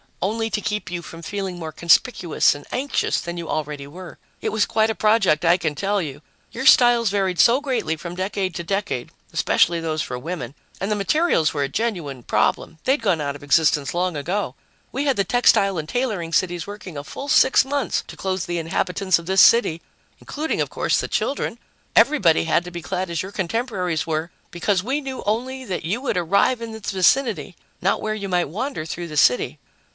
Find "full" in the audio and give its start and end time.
17.03-17.27